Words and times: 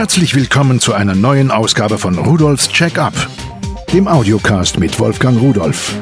Herzlich 0.00 0.34
willkommen 0.34 0.80
zu 0.80 0.94
einer 0.94 1.14
neuen 1.14 1.50
Ausgabe 1.50 1.98
von 1.98 2.16
Rudolfs 2.16 2.70
Check-up, 2.70 3.12
dem 3.92 4.08
Audiocast 4.08 4.78
mit 4.78 4.98
Wolfgang 4.98 5.38
Rudolf. 5.38 5.94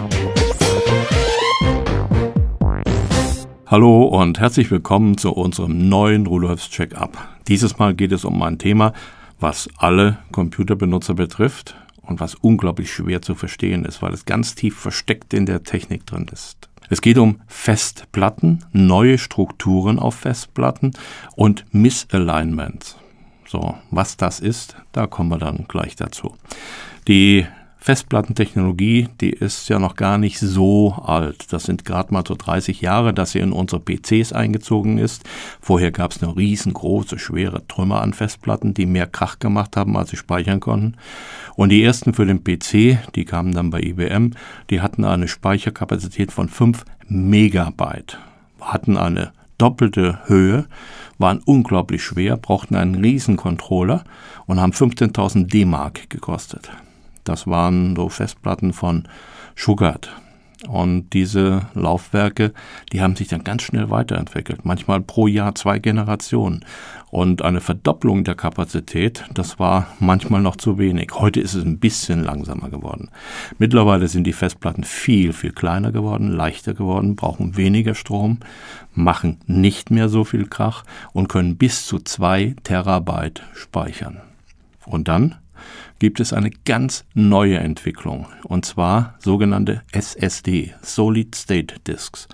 Hallo 3.67 4.05
und 4.05 4.39
herzlich 4.39 4.71
willkommen 4.71 5.19
zu 5.19 5.33
unserem 5.33 5.89
neuen 5.89 6.29
Rudolfs 6.29 6.71
Check-up. 6.71 7.19
Dieses 7.49 7.81
Mal 7.81 7.93
geht 7.93 8.13
es 8.13 8.25
um 8.25 8.41
ein 8.41 8.59
Thema, 8.59 8.93
was 9.41 9.69
alle 9.79 10.19
Computerbenutzer 10.31 11.15
betrifft 11.15 11.75
und 12.01 12.21
was 12.21 12.37
unglaublich 12.37 12.93
schwer 12.93 13.21
zu 13.21 13.35
verstehen 13.35 13.85
ist, 13.85 14.01
weil 14.01 14.15
es 14.15 14.27
ganz 14.27 14.55
tief 14.55 14.79
versteckt 14.79 15.35
in 15.35 15.45
der 15.45 15.65
Technik 15.65 16.07
drin 16.07 16.29
ist. 16.33 16.69
Es 16.89 17.01
geht 17.01 17.19
um 17.19 17.41
Festplatten, 17.49 18.65
neue 18.71 19.19
Strukturen 19.19 19.99
auf 19.99 20.15
Festplatten 20.15 20.93
und 21.35 21.65
Misalignments. 21.73 22.97
So, 23.49 23.75
was 23.91 24.17
das 24.17 24.41
ist, 24.41 24.77
da 24.93 25.07
kommen 25.07 25.31
wir 25.31 25.39
dann 25.39 25.65
gleich 25.69 25.97
dazu. 25.97 26.35
Die 27.09 27.47
Festplattentechnologie, 27.81 29.09
die 29.21 29.31
ist 29.31 29.69
ja 29.71 29.79
noch 29.79 29.95
gar 29.95 30.19
nicht 30.19 30.39
so 30.39 30.93
alt. 30.93 31.53
Das 31.53 31.63
sind 31.63 31.87
gerade 31.87 32.13
mal 32.13 32.25
so 32.27 32.35
30 32.35 32.83
Jahre, 32.83 33.15
dass 33.15 33.31
sie 33.31 33.39
in 33.39 33.53
unsere 33.53 33.81
PCs 33.81 34.35
eingezogen 34.35 34.99
ist. 34.99 35.25
Vorher 35.61 35.91
gab 35.91 36.11
es 36.11 36.23
eine 36.23 36.37
riesengroße, 36.37 37.19
schwere 37.19 37.67
Trümmer 37.67 38.03
an 38.03 38.13
Festplatten, 38.13 38.75
die 38.75 38.85
mehr 38.85 39.07
Krach 39.07 39.39
gemacht 39.39 39.77
haben, 39.77 39.97
als 39.97 40.11
sie 40.11 40.17
speichern 40.17 40.61
konnten. 40.61 40.97
Und 41.55 41.71
die 41.71 41.83
ersten 41.83 42.13
für 42.13 42.27
den 42.27 42.45
PC, 42.45 42.99
die 43.15 43.25
kamen 43.25 43.55
dann 43.55 43.71
bei 43.71 43.81
IBM, 43.81 44.33
die 44.69 44.83
hatten 44.83 45.05
eine 45.05 45.29
Speicherkapazität 45.29 46.33
von 46.33 46.49
5 46.49 46.85
Megabyte, 47.07 48.19
hatten 48.61 48.99
eine 48.99 49.33
doppelte 49.59 50.21
Höhe, 50.27 50.67
waren 51.19 51.41
unglaublich 51.45 52.03
schwer, 52.03 52.37
brauchten 52.37 52.77
einen 52.77 52.95
riesen 52.95 53.37
Controller 53.37 54.05
und 54.47 54.61
haben 54.61 54.73
15.000 54.73 55.49
D-Mark 55.49 56.09
gekostet. 56.09 56.71
Das 57.25 57.47
waren 57.47 57.95
so 57.97 58.09
Festplatten 58.09 58.73
von 58.73 59.07
Schugart. 59.55 60.11
Und 60.67 61.13
diese 61.13 61.67
Laufwerke, 61.75 62.53
die 62.93 63.01
haben 63.01 63.15
sich 63.15 63.29
dann 63.29 63.45
ganz 63.45 63.63
schnell 63.63 63.91
weiterentwickelt. 63.91 64.65
Manchmal 64.65 65.01
pro 65.01 65.29
Jahr 65.29 65.55
zwei 65.55 65.79
Generationen. 65.79 66.65
Und 67.11 67.43
eine 67.43 67.61
Verdopplung 67.61 68.25
der 68.25 68.35
Kapazität, 68.35 69.25
das 69.33 69.61
war 69.61 69.87
manchmal 70.01 70.43
noch 70.43 70.57
zu 70.57 70.77
wenig. 70.77 71.13
Heute 71.15 71.41
ist 71.41 71.55
es 71.55 71.65
ein 71.65 71.79
bisschen 71.79 72.25
langsamer 72.25 72.71
geworden. 72.71 73.09
Mittlerweile 73.59 74.09
sind 74.09 74.25
die 74.25 74.33
Festplatten 74.33 74.83
viel, 74.83 75.33
viel 75.33 75.53
kleiner 75.53 75.93
geworden, 75.93 76.33
leichter 76.33 76.75
geworden, 76.75 77.15
brauchen 77.15 77.57
weniger 77.57 77.95
Strom, 77.95 78.39
machen 78.95 79.39
nicht 79.47 79.91
mehr 79.91 80.09
so 80.09 80.25
viel 80.25 80.47
Krach 80.47 80.85
und 81.13 81.29
können 81.29 81.57
bis 81.57 81.87
zu 81.87 82.01
zwei 82.01 82.57
Terabyte 82.65 83.43
speichern. 83.55 84.21
Und 84.85 85.09
dann 85.09 85.37
gibt 85.99 86.21
es 86.21 86.33
eine 86.33 86.51
ganz 86.65 87.05
neue 87.15 87.59
Entwicklung, 87.59 88.27
und 88.45 88.65
zwar 88.65 89.15
sogenannte 89.19 89.83
SSD, 89.93 90.75
Solid 90.83 91.35
State 91.35 91.77
Disks. 91.87 92.29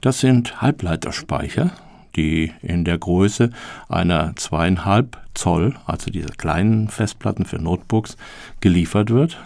Das 0.00 0.20
sind 0.20 0.60
Halbleiterspeicher, 0.60 1.72
die 2.16 2.52
in 2.62 2.84
der 2.84 2.98
Größe 2.98 3.50
einer 3.88 4.34
zweieinhalb 4.36 5.18
Zoll, 5.34 5.74
also 5.86 6.10
diese 6.10 6.28
kleinen 6.28 6.88
Festplatten 6.88 7.44
für 7.44 7.58
Notebooks, 7.58 8.16
geliefert 8.60 9.10
wird, 9.10 9.38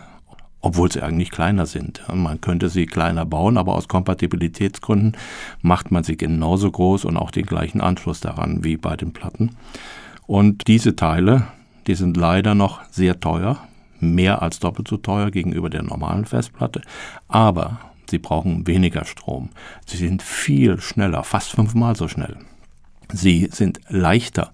obwohl 0.60 0.90
sie 0.92 1.02
eigentlich 1.02 1.30
kleiner 1.30 1.66
sind. 1.66 2.02
Man 2.12 2.40
könnte 2.40 2.68
sie 2.68 2.86
kleiner 2.86 3.24
bauen, 3.24 3.56
aber 3.56 3.74
aus 3.74 3.88
Kompatibilitätsgründen 3.88 5.16
macht 5.62 5.90
man 5.90 6.05
sie 6.05 6.16
genauso 6.16 6.70
groß 6.70 7.05
und 7.05 7.16
auch 7.16 7.30
den 7.30 7.46
gleichen 7.46 7.80
Anschluss 7.80 8.20
daran 8.20 8.62
wie 8.62 8.77
bei 8.77 8.96
den 8.96 9.12
Platten. 9.12 9.56
Und 10.27 10.68
diese 10.68 10.94
Teile 10.94 11.46
die 11.86 11.95
sind 11.95 12.17
leider 12.17 12.55
noch 12.55 12.81
sehr 12.91 13.20
teuer, 13.20 13.59
mehr 14.00 14.42
als 14.42 14.59
doppelt 14.59 14.89
so 14.89 14.97
teuer 14.97 15.31
gegenüber 15.31 15.70
der 15.70 15.83
normalen 15.83 16.25
Festplatte, 16.25 16.83
aber 17.29 17.80
sie 18.08 18.18
brauchen 18.18 18.67
weniger 18.67 19.05
Strom. 19.05 19.51
Sie 19.86 19.96
sind 19.96 20.23
viel 20.23 20.80
schneller, 20.80 21.24
fast 21.24 21.51
fünfmal 21.51 21.96
so 21.96 22.08
schnell. 22.08 22.36
Sie 23.13 23.48
sind 23.52 23.80
leichter. 23.89 24.52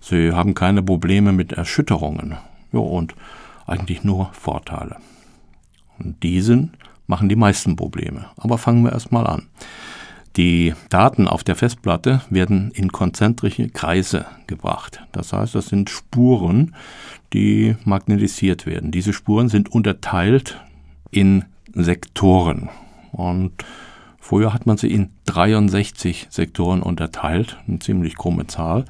Sie 0.00 0.32
haben 0.32 0.54
keine 0.54 0.82
Probleme 0.82 1.32
mit 1.32 1.52
Erschütterungen. 1.52 2.36
Ja, 2.72 2.80
und 2.80 3.14
eigentlich 3.66 4.04
nur 4.04 4.30
Vorteile. 4.32 4.96
Und 5.98 6.22
diesen 6.22 6.76
machen 7.06 7.28
die 7.28 7.36
meisten 7.36 7.76
Probleme. 7.76 8.26
Aber 8.36 8.58
fangen 8.58 8.84
wir 8.84 8.92
erstmal 8.92 9.26
an. 9.26 9.46
Die 10.36 10.74
Daten 10.88 11.28
auf 11.28 11.44
der 11.44 11.54
Festplatte 11.54 12.22
werden 12.28 12.72
in 12.72 12.90
konzentrische 12.90 13.68
Kreise 13.68 14.26
gebracht. 14.48 15.00
Das 15.12 15.32
heißt, 15.32 15.54
das 15.54 15.66
sind 15.66 15.90
Spuren, 15.90 16.74
die 17.32 17.76
magnetisiert 17.84 18.66
werden. 18.66 18.90
Diese 18.90 19.12
Spuren 19.12 19.48
sind 19.48 19.70
unterteilt 19.70 20.60
in 21.12 21.44
Sektoren. 21.72 22.68
Und 23.12 23.52
früher 24.18 24.52
hat 24.52 24.66
man 24.66 24.76
sie 24.76 24.90
in 24.90 25.10
63 25.26 26.26
Sektoren 26.30 26.82
unterteilt, 26.82 27.58
eine 27.68 27.78
ziemlich 27.78 28.16
krumme 28.16 28.48
Zahl. 28.48 28.86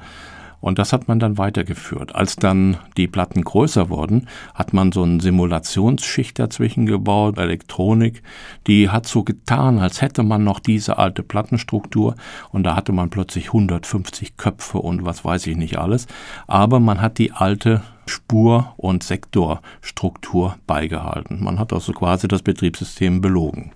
Und 0.65 0.79
das 0.79 0.93
hat 0.93 1.07
man 1.07 1.19
dann 1.19 1.37
weitergeführt. 1.37 2.15
Als 2.15 2.37
dann 2.37 2.77
die 2.97 3.07
Platten 3.07 3.43
größer 3.43 3.91
wurden, 3.91 4.27
hat 4.55 4.73
man 4.73 4.91
so 4.91 5.03
eine 5.03 5.21
Simulationsschicht 5.21 6.39
dazwischen 6.39 6.87
gebaut, 6.87 7.37
Elektronik, 7.37 8.23
die 8.65 8.89
hat 8.89 9.05
so 9.05 9.21
getan, 9.21 9.77
als 9.77 10.01
hätte 10.01 10.23
man 10.23 10.43
noch 10.43 10.59
diese 10.59 10.97
alte 10.97 11.21
Plattenstruktur 11.21 12.15
und 12.49 12.63
da 12.63 12.75
hatte 12.75 12.93
man 12.93 13.11
plötzlich 13.11 13.49
150 13.49 14.37
Köpfe 14.37 14.79
und 14.79 15.05
was 15.05 15.23
weiß 15.23 15.45
ich 15.45 15.55
nicht 15.55 15.77
alles. 15.77 16.07
Aber 16.47 16.79
man 16.79 16.99
hat 16.99 17.19
die 17.19 17.31
alte 17.31 17.83
Spur- 18.07 18.73
und 18.75 19.03
Sektorstruktur 19.03 20.55
beigehalten. 20.65 21.43
Man 21.43 21.59
hat 21.59 21.73
also 21.73 21.93
quasi 21.93 22.27
das 22.27 22.41
Betriebssystem 22.41 23.21
belogen. 23.21 23.71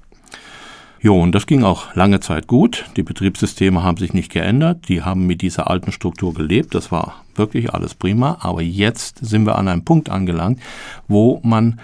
Jo, 1.02 1.18
und 1.22 1.34
das 1.34 1.48
ging 1.48 1.64
auch 1.64 1.96
lange 1.96 2.20
Zeit 2.20 2.48
gut. 2.48 2.86
Die 2.98 3.04
Betriebssysteme 3.04 3.84
haben 3.84 3.98
sich 3.98 4.14
nicht 4.14 4.34
geändert. 4.34 4.90
Die 4.90 5.02
haben 5.02 5.28
mit 5.28 5.42
dieser 5.42 5.70
alten 5.70 5.94
Struktur 5.94 6.34
gelebt. 6.34 6.76
Das 6.76 6.92
war 6.92 7.24
wirklich 7.36 7.74
alles 7.74 7.96
prima. 7.96 8.38
Aber 8.42 8.62
jetzt 8.62 9.20
sind 9.26 9.46
wir 9.46 9.58
an 9.58 9.70
einem 9.70 9.86
Punkt 9.86 10.10
angelangt, 10.10 10.60
wo 11.08 11.40
man 11.42 11.80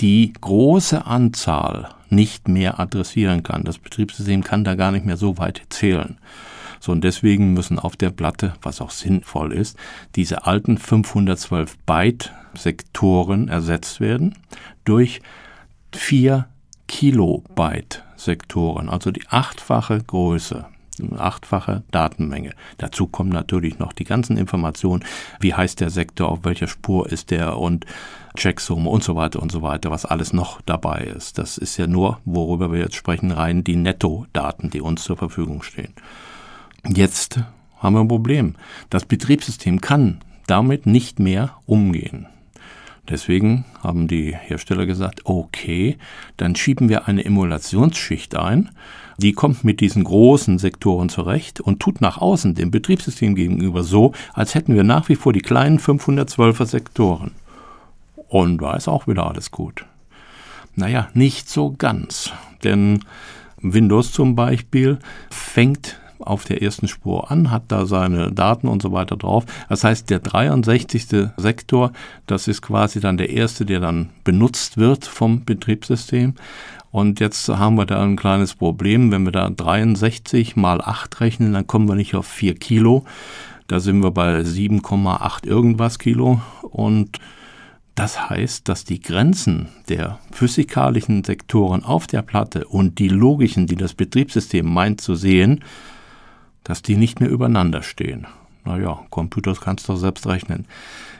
die 0.00 0.34
große 0.38 1.06
Anzahl 1.06 1.88
nicht 2.10 2.46
mehr 2.46 2.78
adressieren 2.78 3.42
kann. 3.42 3.64
Das 3.64 3.78
Betriebssystem 3.78 4.44
kann 4.44 4.64
da 4.64 4.74
gar 4.74 4.92
nicht 4.92 5.06
mehr 5.06 5.16
so 5.16 5.38
weit 5.38 5.62
zählen. 5.70 6.18
So, 6.78 6.92
und 6.92 7.02
deswegen 7.02 7.54
müssen 7.54 7.78
auf 7.78 7.96
der 7.96 8.10
Platte, 8.10 8.52
was 8.60 8.82
auch 8.82 8.90
sinnvoll 8.90 9.52
ist, 9.52 9.78
diese 10.14 10.46
alten 10.46 10.76
512 10.76 11.78
Byte 11.86 12.32
Sektoren 12.54 13.48
ersetzt 13.48 14.00
werden 14.00 14.34
durch 14.84 15.20
vier 15.92 16.48
Kilobyte 16.86 18.04
Sektoren, 18.18 18.88
also 18.88 19.10
die 19.10 19.26
achtfache 19.28 20.02
Größe 20.02 20.66
achtfache 21.16 21.82
Datenmenge. 21.90 22.52
Dazu 22.78 23.06
kommen 23.06 23.30
natürlich 23.30 23.78
noch 23.78 23.92
die 23.92 24.04
ganzen 24.04 24.36
Informationen, 24.36 25.04
wie 25.40 25.54
heißt 25.54 25.80
der 25.80 25.90
Sektor, 25.90 26.28
auf 26.28 26.44
welcher 26.44 26.66
Spur 26.66 27.10
ist 27.10 27.30
der 27.30 27.56
und 27.58 27.86
Checksumme 28.36 28.88
und 28.88 29.02
so 29.02 29.16
weiter 29.16 29.40
und 29.40 29.50
so 29.50 29.62
weiter, 29.62 29.90
was 29.90 30.04
alles 30.04 30.32
noch 30.32 30.60
dabei 30.62 31.12
ist. 31.16 31.38
Das 31.38 31.58
ist 31.58 31.76
ja 31.76 31.86
nur, 31.86 32.18
worüber 32.24 32.72
wir 32.72 32.80
jetzt 32.80 32.96
sprechen, 32.96 33.30
rein 33.30 33.64
die 33.64 33.76
Nettodaten, 33.76 34.70
die 34.70 34.80
uns 34.80 35.04
zur 35.04 35.16
Verfügung 35.16 35.62
stehen. 35.62 35.94
Jetzt 36.86 37.40
haben 37.78 37.94
wir 37.94 38.00
ein 38.00 38.08
Problem. 38.08 38.54
Das 38.90 39.04
Betriebssystem 39.04 39.80
kann 39.80 40.20
damit 40.46 40.86
nicht 40.86 41.18
mehr 41.18 41.52
umgehen. 41.66 42.26
Deswegen 43.08 43.64
haben 43.82 44.06
die 44.06 44.36
Hersteller 44.36 44.84
gesagt, 44.84 45.22
okay, 45.24 45.96
dann 46.36 46.54
schieben 46.56 46.88
wir 46.88 47.08
eine 47.08 47.24
Emulationsschicht 47.24 48.36
ein, 48.36 48.70
die 49.16 49.32
kommt 49.32 49.64
mit 49.64 49.80
diesen 49.80 50.04
großen 50.04 50.58
Sektoren 50.58 51.08
zurecht 51.08 51.60
und 51.60 51.80
tut 51.80 52.00
nach 52.00 52.18
außen 52.18 52.54
dem 52.54 52.70
Betriebssystem 52.70 53.34
gegenüber 53.34 53.82
so, 53.82 54.12
als 54.34 54.54
hätten 54.54 54.74
wir 54.74 54.84
nach 54.84 55.08
wie 55.08 55.16
vor 55.16 55.32
die 55.32 55.40
kleinen 55.40 55.78
512er 55.78 56.66
Sektoren. 56.66 57.32
Und 58.28 58.58
da 58.58 58.74
ist 58.76 58.88
auch 58.88 59.06
wieder 59.06 59.26
alles 59.26 59.50
gut. 59.50 59.86
Naja, 60.76 61.08
nicht 61.14 61.48
so 61.48 61.74
ganz. 61.76 62.30
Denn 62.62 63.00
Windows 63.60 64.12
zum 64.12 64.36
Beispiel 64.36 64.98
fängt 65.30 65.98
auf 66.20 66.44
der 66.44 66.62
ersten 66.62 66.88
Spur 66.88 67.30
an, 67.30 67.50
hat 67.50 67.64
da 67.68 67.86
seine 67.86 68.32
Daten 68.32 68.68
und 68.68 68.82
so 68.82 68.92
weiter 68.92 69.16
drauf. 69.16 69.44
Das 69.68 69.84
heißt, 69.84 70.10
der 70.10 70.18
63. 70.18 71.30
Sektor, 71.36 71.92
das 72.26 72.48
ist 72.48 72.62
quasi 72.62 73.00
dann 73.00 73.16
der 73.16 73.30
erste, 73.30 73.64
der 73.64 73.80
dann 73.80 74.10
benutzt 74.24 74.76
wird 74.76 75.04
vom 75.04 75.44
Betriebssystem. 75.44 76.34
Und 76.90 77.20
jetzt 77.20 77.48
haben 77.48 77.76
wir 77.76 77.86
da 77.86 78.02
ein 78.02 78.16
kleines 78.16 78.54
Problem. 78.54 79.12
Wenn 79.12 79.24
wir 79.24 79.32
da 79.32 79.50
63 79.50 80.56
mal 80.56 80.80
8 80.80 81.20
rechnen, 81.20 81.52
dann 81.52 81.66
kommen 81.66 81.88
wir 81.88 81.94
nicht 81.94 82.14
auf 82.14 82.26
4 82.26 82.54
Kilo. 82.54 83.04
Da 83.66 83.80
sind 83.80 84.02
wir 84.02 84.10
bei 84.10 84.40
7,8 84.40 85.46
irgendwas 85.46 85.98
Kilo. 85.98 86.40
Und 86.62 87.18
das 87.94 88.30
heißt, 88.30 88.68
dass 88.68 88.84
die 88.84 89.00
Grenzen 89.00 89.68
der 89.88 90.20
physikalischen 90.30 91.24
Sektoren 91.24 91.84
auf 91.84 92.06
der 92.06 92.22
Platte 92.22 92.64
und 92.66 93.00
die 93.00 93.08
logischen, 93.08 93.66
die 93.66 93.74
das 93.74 93.94
Betriebssystem 93.94 94.64
meint 94.64 95.00
zu 95.00 95.16
sehen, 95.16 95.64
dass 96.68 96.82
die 96.82 96.96
nicht 96.96 97.18
mehr 97.18 97.30
übereinander 97.30 97.82
stehen. 97.82 98.26
naja, 98.64 99.00
Computers 99.08 99.60
kannst 99.62 99.88
du 99.88 99.96
selbst 99.96 100.26
rechnen. 100.26 100.66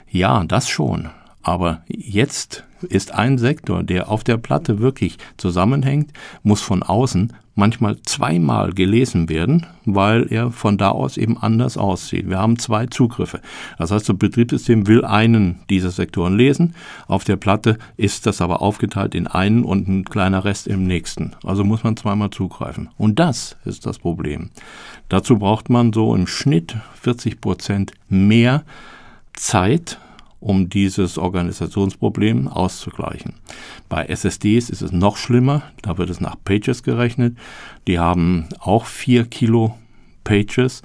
Ja, 0.09 0.43
das 0.45 0.69
schon. 0.69 1.09
Aber 1.41 1.81
jetzt 1.87 2.63
ist 2.83 3.13
ein 3.13 3.37
Sektor, 3.37 3.83
der 3.83 4.09
auf 4.09 4.23
der 4.23 4.37
Platte 4.37 4.79
wirklich 4.79 5.17
zusammenhängt, 5.37 6.11
muss 6.43 6.61
von 6.61 6.83
außen 6.83 7.33
manchmal 7.59 8.01
zweimal 8.03 8.71
gelesen 8.71 9.29
werden, 9.29 9.67
weil 9.85 10.31
er 10.31 10.49
von 10.51 10.77
da 10.77 10.89
aus 10.89 11.17
eben 11.17 11.37
anders 11.37 11.77
aussieht. 11.77 12.27
Wir 12.27 12.39
haben 12.39 12.57
zwei 12.57 12.87
Zugriffe. 12.87 13.41
Das 13.77 13.91
heißt, 13.91 14.09
das 14.09 14.17
Betriebssystem 14.17 14.87
will 14.87 15.05
einen 15.05 15.59
dieser 15.69 15.91
Sektoren 15.91 16.35
lesen. 16.35 16.73
Auf 17.07 17.25
der 17.25 17.35
Platte 17.35 17.77
ist 17.97 18.25
das 18.25 18.41
aber 18.41 18.61
aufgeteilt 18.61 19.13
in 19.13 19.27
einen 19.27 19.63
und 19.63 19.87
ein 19.87 20.05
kleiner 20.05 20.45
Rest 20.45 20.67
im 20.67 20.87
nächsten. 20.87 21.35
Also 21.43 21.63
muss 21.63 21.83
man 21.83 21.97
zweimal 21.97 22.31
zugreifen. 22.31 22.89
Und 22.97 23.19
das 23.19 23.57
ist 23.65 23.85
das 23.85 23.99
Problem. 23.99 24.49
Dazu 25.09 25.37
braucht 25.37 25.69
man 25.69 25.93
so 25.93 26.15
im 26.15 26.25
Schnitt 26.25 26.77
40 27.01 27.41
Prozent 27.41 27.91
mehr 28.07 28.63
Zeit 29.33 29.99
um 30.39 30.69
dieses 30.69 31.17
Organisationsproblem 31.17 32.47
auszugleichen. 32.47 33.33
Bei 33.89 34.05
SSDs 34.05 34.69
ist 34.69 34.81
es 34.81 34.91
noch 34.91 35.17
schlimmer, 35.17 35.63
da 35.81 35.97
wird 35.97 36.09
es 36.09 36.21
nach 36.21 36.35
Pages 36.43 36.83
gerechnet. 36.83 37.37
Die 37.87 37.99
haben 37.99 38.47
auch 38.59 38.85
vier 38.85 39.25
Kilo 39.25 39.77
Pages 40.23 40.81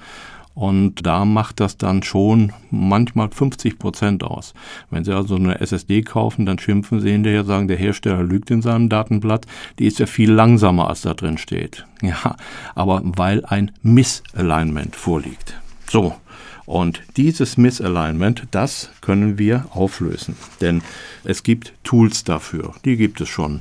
und 0.55 1.05
da 1.05 1.25
macht 1.25 1.59
das 1.59 1.77
dann 1.77 2.03
schon 2.05 2.53
manchmal 2.71 3.29
50 3.31 3.79
Prozent 3.79 4.23
aus. 4.23 4.55
Wenn 4.89 5.05
Sie 5.05 5.13
also 5.13 5.35
eine 5.35 5.61
SSD 5.61 6.03
kaufen, 6.03 6.47
dann 6.47 6.61
schimpfen 6.61 7.01
Sie 7.01 7.11
hinterher, 7.11 7.45
sagen, 7.45 7.67
der 7.67 7.77
Hersteller 7.77 8.23
lügt 8.23 8.53
in 8.53 8.63
seinem 8.63 8.89
Datenblatt. 8.89 9.47
Die 9.81 9.87
ist 9.87 9.99
ja 9.99 10.07
viel 10.07 10.31
langsamer, 10.31 10.89
als 10.89 11.03
da 11.03 11.15
drin 11.15 11.39
steht. 11.39 11.87
Ja, 12.05 12.37
aber 12.75 13.01
weil 13.03 13.47
ein 13.47 13.73
Misalignment 13.83 14.95
vorliegt. 14.95 15.59
So, 15.89 16.15
und 16.67 17.03
dieses 17.17 17.57
Misalignment, 17.57 18.45
das 18.51 18.91
können 19.01 19.39
wir 19.39 19.67
auflösen. 19.71 20.37
Denn 20.61 20.83
es 21.25 21.43
gibt 21.43 21.73
Tools 21.85 22.25
dafür. 22.25 22.75
Die 22.85 22.97
gibt 22.97 23.21
es 23.21 23.29
schon 23.29 23.61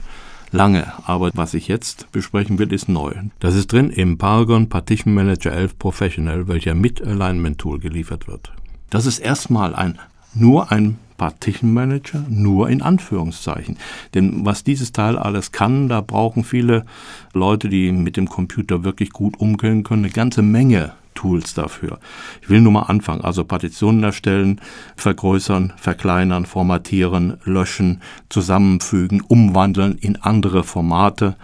lange. 0.52 0.94
Aber 1.06 1.32
was 1.34 1.54
ich 1.54 1.68
jetzt 1.68 2.12
besprechen 2.12 2.60
will, 2.60 2.72
ist 2.72 2.88
neu. 2.88 3.14
Das 3.40 3.56
ist 3.56 3.72
drin 3.72 3.90
im 3.90 4.18
Paragon 4.18 4.70
Partition 4.70 5.14
Manager 5.14 5.52
11 5.52 5.78
Professional, 5.78 6.48
welcher 6.48 6.76
mit 6.76 7.02
Alignment 7.02 7.58
Tool 7.58 7.80
geliefert 7.80 8.28
wird. 8.28 8.54
Das 8.90 9.06
ist 9.06 9.20
erstmal 9.20 9.76
ein 9.76 10.00
nur 10.36 10.72
ein 10.72 10.98
Partition 11.18 11.74
Manager, 11.74 12.26
nur 12.28 12.70
in 12.70 12.82
Anführungszeichen. 12.82 13.78
Denn 14.14 14.46
was 14.46 14.64
dieses 14.64 14.92
Teil 14.92 15.18
alles 15.18 15.52
kann, 15.52 15.88
da 15.88 16.02
brauchen 16.02 16.44
viele 16.44 16.86
Leute, 17.34 17.70
die 17.70 17.92
mit 17.92 18.18
dem 18.18 18.28
Computer 18.28 18.84
wirklich 18.84 19.12
gut 19.12 19.40
umgehen 19.40 19.84
können, 19.84 20.06
eine 20.06 20.14
ganze 20.14 20.42
Menge 20.42 20.94
Tools 21.14 21.54
dafür. 21.54 22.00
Ich 22.42 22.50
will 22.50 22.62
nur 22.62 22.72
mal 22.72 22.84
anfangen. 22.84 23.22
Also 23.22 23.44
Partitionen 23.44 24.04
erstellen, 24.04 24.62
vergrößern, 24.96 25.74
verkleinern, 25.78 26.46
formatieren, 26.46 27.38
löschen, 27.44 28.02
zusammenfügen, 28.30 29.22
umwandeln 29.22 29.98
in 29.98 30.18
andere 30.18 30.64
Formate 30.64 31.36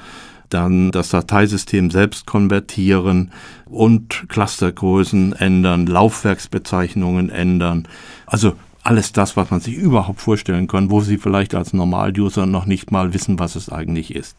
dann 0.49 0.91
das 0.91 1.09
Dateisystem 1.09 1.91
selbst 1.91 2.25
konvertieren 2.25 3.31
und 3.65 4.25
Clustergrößen 4.29 5.33
ändern, 5.33 5.85
Laufwerksbezeichnungen 5.85 7.29
ändern. 7.29 7.87
Also 8.25 8.53
alles 8.83 9.11
das, 9.11 9.37
was 9.37 9.51
man 9.51 9.59
sich 9.59 9.75
überhaupt 9.75 10.21
vorstellen 10.21 10.67
kann, 10.67 10.89
wo 10.89 11.01
Sie 11.01 11.17
vielleicht 11.17 11.53
als 11.53 11.73
Normal-User 11.73 12.45
noch 12.45 12.65
nicht 12.65 12.91
mal 12.91 13.13
wissen, 13.13 13.37
was 13.37 13.55
es 13.55 13.69
eigentlich 13.69 14.15
ist. 14.15 14.37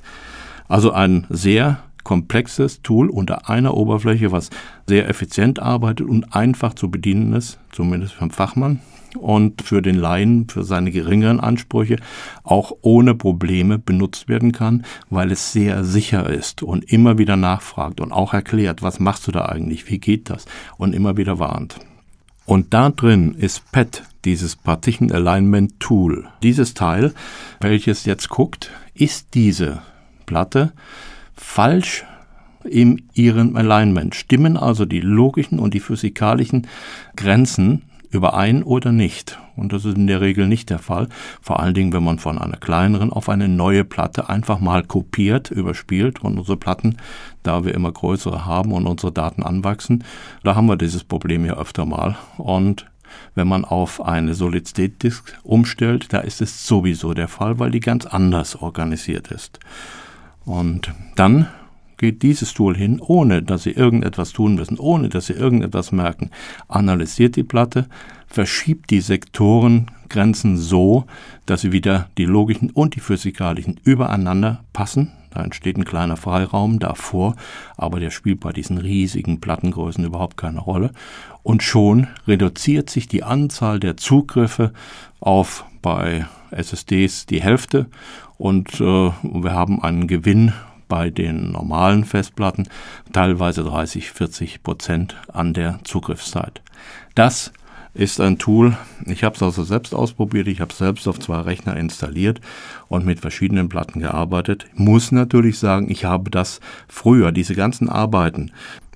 Also 0.68 0.92
ein 0.92 1.26
sehr 1.28 1.82
komplexes 2.05 2.82
Tool 2.82 3.08
unter 3.08 3.49
einer 3.49 3.76
Oberfläche, 3.76 4.32
was 4.32 4.50
sehr 4.87 5.08
effizient 5.08 5.61
arbeitet 5.61 6.08
und 6.08 6.35
einfach 6.35 6.75
zu 6.75 6.91
bedienen 6.91 7.32
ist, 7.32 7.58
zumindest 7.73 8.14
vom 8.14 8.31
Fachmann 8.31 8.81
und 9.19 9.62
für 9.62 9.82
den 9.82 9.97
Laien, 9.97 10.49
für 10.49 10.64
seine 10.64 10.91
geringeren 10.91 11.41
Ansprüche 11.41 11.97
auch 12.44 12.73
ohne 12.82 13.14
Probleme 13.14 13.79
benutzt 13.79 14.29
werden 14.29 14.52
kann, 14.52 14.85
weil 15.08 15.32
es 15.32 15.52
sehr 15.52 15.85
sicher 15.85 16.29
ist 16.29 16.62
und 16.62 16.91
immer 16.93 17.19
wieder 17.19 17.37
nachfragt 17.37 18.00
und 18.00 18.12
auch 18.12 18.35
erklärt, 18.35 18.82
was 18.82 19.00
machst 19.00 19.26
du 19.26 19.32
da 19.32 19.47
eigentlich, 19.47 19.91
wie 19.91 19.99
geht 19.99 20.31
das 20.31 20.47
und 20.76 20.94
immer 20.94 21.17
wieder 21.17 21.38
warnt. 21.38 21.76
Und 22.47 22.75
da 22.75 22.91
drin 22.91 23.35
ist 23.35 23.70
PET, 23.70 24.02
dieses 24.25 24.56
Partition 24.56 25.12
Alignment 25.12 25.79
Tool. 25.79 26.29
Dieses 26.43 26.75
Teil, 26.75 27.14
welches 27.61 28.05
jetzt 28.06 28.29
guckt, 28.29 28.70
ist 28.93 29.35
diese 29.35 29.82
Platte 30.26 30.73
falsch 31.40 32.04
in 32.64 33.02
ihrem 33.14 33.56
Alignment. 33.56 34.14
Stimmen 34.14 34.56
also 34.56 34.84
die 34.84 35.00
logischen 35.00 35.58
und 35.58 35.75
die 35.75 35.81
physikalischen 35.81 36.66
Grenzen 37.16 37.82
überein 38.10 38.62
oder 38.62 38.92
nicht. 38.92 39.38
Und 39.56 39.72
das 39.72 39.84
ist 39.84 39.96
in 39.96 40.06
der 40.06 40.20
Regel 40.20 40.46
nicht 40.46 40.69
der 40.70 40.78
Fall. 40.78 41.08
Vor 41.40 41.60
allen 41.60 41.75
Dingen, 41.75 41.92
wenn 41.92 42.04
man 42.04 42.19
von 42.19 42.38
einer 42.38 42.56
kleineren 42.56 43.12
auf 43.12 43.28
eine 43.28 43.48
neue 43.48 43.84
Platte 43.84 44.28
einfach 44.28 44.60
mal 44.60 44.82
kopiert, 44.84 45.50
überspielt. 45.50 46.22
Und 46.22 46.38
unsere 46.38 46.56
Platten, 46.56 46.96
da 47.42 47.64
wir 47.64 47.75
immer 47.75 47.92
größere 47.92 48.44
haben 48.44 48.72
und 48.72 48.87
unsere 48.87 49.12
Daten 49.12 49.42
anwachsen, 49.42 50.04
da 50.44 50.54
haben 50.54 50.66
wir 50.66 50.76
dieses 50.76 51.04
Problem 51.04 51.44
ja 51.44 51.56
öfter 51.56 51.87
mal. 51.87 52.16
Und 52.37 52.87
wenn 53.34 53.48
man 53.48 53.64
auf 53.64 54.04
eine 54.04 54.34
Solid-State-Disk 54.34 55.38
umstellt, 55.42 56.12
da 56.12 56.19
ist 56.19 56.40
es 56.40 56.66
sowieso 56.66 57.14
der 57.14 57.28
Fall, 57.28 57.58
weil 57.58 57.70
die 57.70 57.81
ganz 57.81 58.06
anders 58.06 58.56
organisiert 58.56 59.28
ist. 59.28 59.58
Und 60.50 60.93
dann 61.14 61.47
geht 61.97 62.25
dieses 62.25 62.55
Tool 62.55 62.76
hin, 62.76 63.00
ohne 63.00 63.41
dass 63.41 63.62
Sie 63.62 63.70
irgendetwas 63.70 64.32
tun 64.32 64.56
müssen, 64.56 64.81
ohne 64.81 65.08
dass 65.08 65.26
Sie 65.26 65.32
irgendetwas 65.32 65.93
merken, 65.93 66.31
analysiert 66.67 67.37
die 67.37 67.44
Platte, 67.44 67.87
verschiebt 68.26 68.91
die 68.91 69.00
Sektorengrenzen 69.00 70.56
so, 70.56 71.05
dass 71.47 71.61
sie 71.61 71.70
wieder 71.70 72.11
die 72.19 72.25
logischen 72.25 72.70
und 72.70 72.97
die 72.97 73.00
physikalischen 73.00 73.79
übereinander 73.85 74.64
passen. 74.73 75.12
Da 75.31 75.44
entsteht 75.44 75.76
ein 75.76 75.85
kleiner 75.85 76.17
Freiraum 76.17 76.81
davor, 76.81 77.37
aber 77.76 78.00
der 78.00 78.11
spielt 78.11 78.41
bei 78.41 78.52
diesen 78.52 78.79
riesigen 78.79 79.41
Plattengrößen 79.41 80.05
überhaupt 80.05 80.37
keine 80.37 80.58
Rolle. 80.58 80.91
Und 81.44 81.62
schon 81.62 82.08
reduziert 82.26 82.91
sich 82.91 83.06
die 83.06 83.23
Anzahl 83.23 83.79
der 83.79 83.97
Zugriffe 83.97 84.73
auf 85.20 85.64
bei 85.81 86.26
SSDs 86.50 87.26
die 87.26 87.43
Hälfte 87.43 87.87
und 88.38 88.81
äh, 88.81 89.11
wir 89.23 89.52
haben 89.52 89.82
einen 89.82 90.06
Gewinn 90.06 90.52
bei 90.88 91.11
den 91.11 91.52
normalen 91.52 92.05
Festplatten 92.05 92.69
teilweise 93.12 93.62
30, 93.64 94.11
40 94.11 94.62
Prozent 94.62 95.17
an 95.32 95.55
der 95.55 95.81
Zugriffszeit. 95.85 96.62
Das 97.14 97.52
ist 97.94 98.20
ein 98.20 98.38
Tool, 98.38 98.76
ich 99.06 99.25
habe 99.25 99.35
es 99.35 99.42
also 99.42 99.64
selbst 99.64 99.95
ausprobiert, 99.95 100.47
ich 100.47 100.61
habe 100.61 100.71
es 100.71 100.78
selbst 100.78 101.09
auf 101.09 101.19
zwei 101.19 101.40
Rechner 101.40 101.76
installiert 101.76 102.40
und 102.88 103.04
mit 103.04 103.21
verschiedenen 103.21 103.69
Platten 103.69 104.00
gearbeitet. 104.00 104.66
Muss 104.75 105.11
natürlich 105.11 105.59
sagen, 105.59 105.90
ich 105.90 106.04
habe 106.04 106.30
das 106.30 106.61
früher, 106.88 107.33
diese 107.33 107.54
ganzen 107.54 107.88
Arbeiten, 107.88 108.52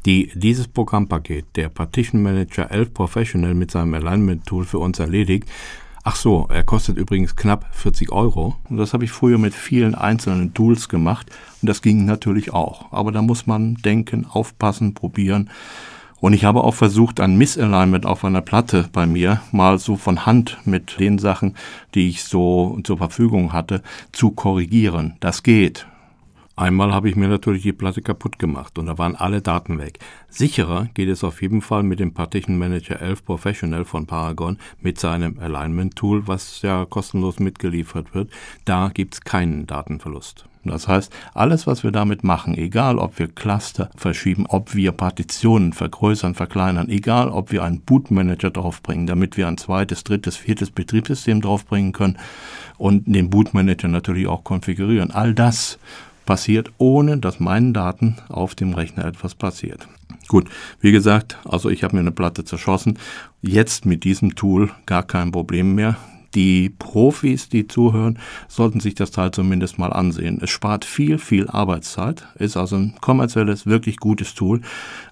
die 0.06 0.30
dieses 0.34 0.68
Programmpaket, 0.68 1.56
der 1.56 1.70
Partition 1.70 2.22
Manager 2.22 2.70
11 2.70 2.94
Professional 2.94 3.54
mit 3.54 3.70
seinem 3.70 3.94
Alignment 3.94 4.46
Tool 4.46 4.64
für 4.64 4.78
uns 4.78 4.98
erledigt, 4.98 5.48
Ach 6.06 6.16
so, 6.16 6.46
er 6.50 6.64
kostet 6.64 6.98
übrigens 6.98 7.34
knapp 7.34 7.64
40 7.72 8.12
Euro. 8.12 8.56
Und 8.68 8.76
das 8.76 8.92
habe 8.92 9.04
ich 9.04 9.10
früher 9.10 9.38
mit 9.38 9.54
vielen 9.54 9.94
einzelnen 9.94 10.52
Tools 10.52 10.90
gemacht. 10.90 11.30
Und 11.62 11.68
das 11.68 11.80
ging 11.80 12.04
natürlich 12.04 12.52
auch. 12.52 12.92
Aber 12.92 13.10
da 13.10 13.22
muss 13.22 13.46
man 13.46 13.76
denken, 13.76 14.26
aufpassen, 14.26 14.92
probieren. 14.92 15.48
Und 16.20 16.34
ich 16.34 16.44
habe 16.44 16.62
auch 16.62 16.74
versucht, 16.74 17.20
ein 17.20 17.36
Misalignment 17.36 18.04
auf 18.04 18.22
einer 18.22 18.42
Platte 18.42 18.90
bei 18.92 19.06
mir 19.06 19.40
mal 19.50 19.78
so 19.78 19.96
von 19.96 20.26
Hand 20.26 20.58
mit 20.66 21.00
den 21.00 21.18
Sachen, 21.18 21.56
die 21.94 22.10
ich 22.10 22.24
so 22.24 22.78
zur 22.84 22.98
Verfügung 22.98 23.54
hatte, 23.54 23.82
zu 24.12 24.30
korrigieren. 24.30 25.16
Das 25.20 25.42
geht. 25.42 25.86
Einmal 26.56 26.94
habe 26.94 27.08
ich 27.08 27.16
mir 27.16 27.26
natürlich 27.26 27.62
die 27.64 27.72
Platte 27.72 28.00
kaputt 28.00 28.38
gemacht 28.38 28.78
und 28.78 28.86
da 28.86 28.96
waren 28.96 29.16
alle 29.16 29.42
Daten 29.42 29.78
weg. 29.78 29.98
Sicherer 30.28 30.86
geht 30.94 31.08
es 31.08 31.24
auf 31.24 31.42
jeden 31.42 31.62
Fall 31.62 31.82
mit 31.82 31.98
dem 31.98 32.14
Partition 32.14 32.58
Manager 32.58 33.00
11 33.00 33.24
Professional 33.24 33.84
von 33.84 34.06
Paragon 34.06 34.58
mit 34.80 35.00
seinem 35.00 35.40
Alignment 35.40 35.96
Tool, 35.96 36.28
was 36.28 36.62
ja 36.62 36.84
kostenlos 36.84 37.40
mitgeliefert 37.40 38.14
wird. 38.14 38.30
Da 38.64 38.90
gibt's 38.94 39.22
keinen 39.22 39.66
Datenverlust. 39.66 40.44
Das 40.62 40.88
heißt, 40.88 41.12
alles, 41.34 41.66
was 41.66 41.82
wir 41.82 41.90
damit 41.90 42.24
machen, 42.24 42.56
egal 42.56 42.98
ob 42.98 43.18
wir 43.18 43.28
Cluster 43.28 43.90
verschieben, 43.96 44.46
ob 44.46 44.74
wir 44.74 44.92
Partitionen 44.92 45.72
vergrößern, 45.72 46.34
verkleinern, 46.34 46.88
egal 46.88 47.28
ob 47.28 47.52
wir 47.52 47.64
einen 47.64 47.80
Bootmanager 47.80 48.50
draufbringen, 48.50 49.06
damit 49.06 49.36
wir 49.36 49.48
ein 49.48 49.58
zweites, 49.58 50.04
drittes, 50.04 50.36
viertes 50.36 50.70
Betriebssystem 50.70 51.42
draufbringen 51.42 51.92
können 51.92 52.18
und 52.78 53.04
den 53.06 53.28
Bootmanager 53.28 53.88
natürlich 53.88 54.26
auch 54.26 54.44
konfigurieren, 54.44 55.10
all 55.10 55.34
das 55.34 55.78
passiert, 56.24 56.72
ohne 56.78 57.18
dass 57.18 57.40
meinen 57.40 57.72
Daten 57.72 58.16
auf 58.28 58.54
dem 58.54 58.74
Rechner 58.74 59.04
etwas 59.04 59.34
passiert. 59.34 59.86
Gut, 60.28 60.48
wie 60.80 60.92
gesagt, 60.92 61.38
also 61.44 61.68
ich 61.68 61.84
habe 61.84 61.96
mir 61.96 62.00
eine 62.00 62.12
Platte 62.12 62.44
zerschossen. 62.44 62.98
Jetzt 63.42 63.84
mit 63.84 64.04
diesem 64.04 64.34
Tool 64.34 64.70
gar 64.86 65.02
kein 65.02 65.32
Problem 65.32 65.74
mehr. 65.74 65.96
die 66.34 66.68
Profis, 66.68 67.48
die 67.48 67.68
zuhören, 67.68 68.18
sollten 68.48 68.80
sich 68.80 68.94
das 68.94 69.10
Teil 69.12 69.30
zumindest 69.30 69.78
mal 69.78 69.92
ansehen. 69.92 70.40
Es 70.42 70.50
spart 70.50 70.84
viel, 70.84 71.18
viel 71.18 71.48
Arbeitszeit, 71.48 72.26
ist 72.36 72.56
also 72.56 72.76
ein 72.76 72.94
kommerzielles, 73.00 73.66
wirklich 73.66 73.98
gutes 73.98 74.34
Tool. 74.34 74.60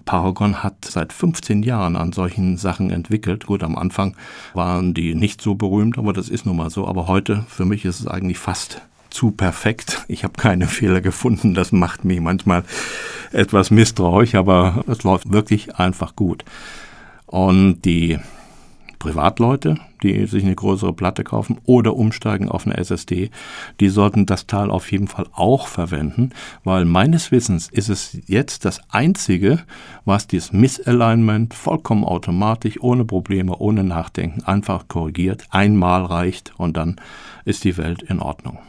Paragon 0.05 0.63
hat 0.63 0.85
seit 0.85 1.13
15 1.13 1.63
Jahren 1.63 1.95
an 1.95 2.11
solchen 2.11 2.57
Sachen 2.57 2.89
entwickelt. 2.89 3.45
Gut, 3.45 3.63
am 3.63 3.77
Anfang 3.77 4.15
waren 4.53 4.93
die 4.93 5.15
nicht 5.15 5.41
so 5.41 5.55
berühmt, 5.55 5.97
aber 5.97 6.13
das 6.13 6.29
ist 6.29 6.45
nun 6.45 6.57
mal 6.57 6.69
so. 6.69 6.87
Aber 6.87 7.07
heute, 7.07 7.45
für 7.47 7.65
mich 7.65 7.85
ist 7.85 8.01
es 8.01 8.07
eigentlich 8.07 8.37
fast 8.37 8.81
zu 9.13 9.31
perfekt. 9.31 10.03
Ich 10.07 10.23
habe 10.23 10.33
keine 10.33 10.67
Fehler 10.67 11.01
gefunden. 11.01 11.53
Das 11.53 11.71
macht 11.71 12.03
mich 12.03 12.19
manchmal 12.19 12.63
etwas 13.31 13.71
misstrauisch, 13.71 14.35
aber 14.35 14.83
es 14.87 15.03
läuft 15.03 15.31
wirklich 15.31 15.75
einfach 15.75 16.15
gut. 16.15 16.43
Und 17.25 17.81
die 17.83 18.19
Privatleute, 19.03 19.75
die 20.01 20.27
sich 20.27 20.45
eine 20.45 20.55
größere 20.55 20.93
Platte 20.93 21.25
kaufen 21.25 21.57
oder 21.65 21.95
umsteigen 21.95 22.47
auf 22.47 22.65
eine 22.65 22.77
SSD, 22.77 23.31
die 23.81 23.89
sollten 23.89 24.25
das 24.25 24.47
Teil 24.47 24.71
auf 24.71 24.91
jeden 24.93 25.09
Fall 25.09 25.25
auch 25.33 25.67
verwenden, 25.67 26.29
weil 26.63 26.85
meines 26.85 27.29
Wissens 27.29 27.69
ist 27.69 27.89
es 27.89 28.17
jetzt 28.27 28.63
das 28.63 28.79
einzige, 28.89 29.59
was 30.05 30.27
dieses 30.27 30.53
Misalignment 30.53 31.53
vollkommen 31.53 32.05
automatisch, 32.05 32.81
ohne 32.81 33.03
Probleme, 33.03 33.57
ohne 33.57 33.83
Nachdenken 33.83 34.43
einfach 34.43 34.87
korrigiert. 34.87 35.47
Einmal 35.49 36.05
reicht 36.05 36.53
und 36.57 36.77
dann 36.77 36.95
ist 37.43 37.65
die 37.65 37.77
Welt 37.77 38.03
in 38.03 38.21
Ordnung. 38.21 38.59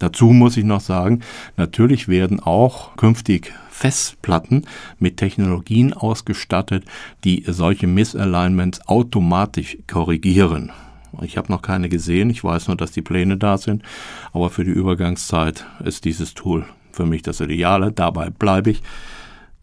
Dazu 0.00 0.26
muss 0.32 0.56
ich 0.56 0.64
noch 0.64 0.80
sagen, 0.80 1.20
natürlich 1.56 2.08
werden 2.08 2.40
auch 2.40 2.96
künftig 2.96 3.52
Festplatten 3.70 4.64
mit 4.98 5.18
Technologien 5.18 5.92
ausgestattet, 5.92 6.84
die 7.22 7.44
solche 7.46 7.86
Misalignments 7.86 8.86
automatisch 8.88 9.78
korrigieren. 9.86 10.72
Ich 11.22 11.36
habe 11.36 11.52
noch 11.52 11.62
keine 11.62 11.88
gesehen, 11.88 12.30
ich 12.30 12.42
weiß 12.42 12.68
nur, 12.68 12.76
dass 12.76 12.92
die 12.92 13.02
Pläne 13.02 13.36
da 13.36 13.58
sind, 13.58 13.82
aber 14.32 14.48
für 14.48 14.64
die 14.64 14.70
Übergangszeit 14.70 15.66
ist 15.84 16.04
dieses 16.04 16.34
Tool 16.34 16.64
für 16.92 17.04
mich 17.06 17.22
das 17.22 17.40
Ideale. 17.40 17.92
Dabei 17.92 18.30
bleibe 18.30 18.70
ich. 18.70 18.82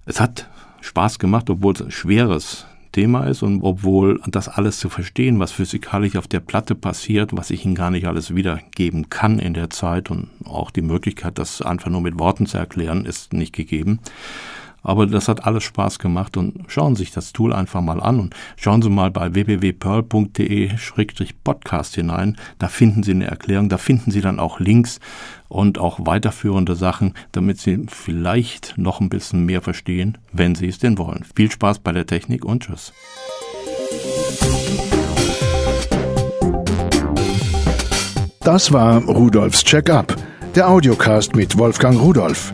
Es 0.05 0.19
hat 0.19 0.49
Spaß 0.81 1.19
gemacht, 1.19 1.49
obwohl 1.49 1.73
es 1.73 1.81
ein 1.81 1.91
schweres 1.91 2.65
Thema 2.91 3.25
ist 3.25 3.43
und 3.43 3.61
obwohl 3.61 4.21
das 4.27 4.47
alles 4.47 4.79
zu 4.79 4.89
verstehen, 4.89 5.39
was 5.39 5.51
physikalisch 5.51 6.15
auf 6.15 6.27
der 6.27 6.39
Platte 6.39 6.75
passiert, 6.75 7.35
was 7.35 7.51
ich 7.51 7.65
Ihnen 7.65 7.75
gar 7.75 7.91
nicht 7.91 8.07
alles 8.07 8.35
wiedergeben 8.35 9.09
kann 9.09 9.39
in 9.39 9.53
der 9.53 9.69
Zeit 9.69 10.09
und 10.11 10.29
auch 10.45 10.71
die 10.71 10.81
Möglichkeit, 10.81 11.37
das 11.37 11.61
einfach 11.61 11.89
nur 11.89 12.01
mit 12.01 12.19
Worten 12.19 12.45
zu 12.45 12.57
erklären, 12.57 13.05
ist 13.05 13.33
nicht 13.33 13.53
gegeben. 13.53 13.99
Aber 14.83 15.05
das 15.05 15.27
hat 15.27 15.45
alles 15.45 15.63
Spaß 15.63 15.99
gemacht 15.99 16.37
und 16.37 16.63
schauen 16.67 16.95
Sie 16.95 17.03
sich 17.03 17.11
das 17.11 17.33
Tool 17.33 17.53
einfach 17.53 17.81
mal 17.81 18.01
an 18.01 18.19
und 18.19 18.35
schauen 18.55 18.81
Sie 18.81 18.89
mal 18.89 19.11
bei 19.11 19.33
www.pearl.de-podcast 19.33 21.95
hinein. 21.95 22.37
Da 22.59 22.67
finden 22.67 23.03
Sie 23.03 23.11
eine 23.11 23.27
Erklärung, 23.27 23.69
da 23.69 23.77
finden 23.77 24.11
Sie 24.11 24.21
dann 24.21 24.39
auch 24.39 24.59
Links 24.59 24.99
und 25.49 25.77
auch 25.77 25.99
weiterführende 26.05 26.75
Sachen, 26.75 27.13
damit 27.31 27.59
Sie 27.59 27.85
vielleicht 27.87 28.77
noch 28.77 28.99
ein 29.01 29.09
bisschen 29.09 29.45
mehr 29.45 29.61
verstehen, 29.61 30.17
wenn 30.31 30.55
Sie 30.55 30.67
es 30.67 30.79
denn 30.79 30.97
wollen. 30.97 31.25
Viel 31.35 31.51
Spaß 31.51 31.79
bei 31.79 31.91
der 31.91 32.05
Technik 32.05 32.45
und 32.45 32.63
tschüss. 32.63 32.93
Das 38.47 38.71
war 38.71 39.03
Rudolfs 39.03 39.61
Check-up, 39.65 40.15
der 40.55 40.69
Audiocast 40.69 41.35
mit 41.35 41.57
Wolfgang 41.57 41.99
Rudolf. 41.99 42.53